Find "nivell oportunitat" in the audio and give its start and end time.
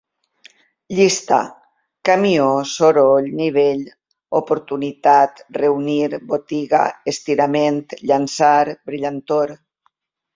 3.41-5.43